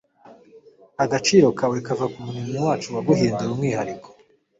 agaciro 1.03 1.47
kawe 1.59 1.77
kava 1.85 2.05
kumuremyi 2.13 2.57
wacu 2.65 2.87
waguhinduye 2.95 3.49
umwihariko 3.51 4.07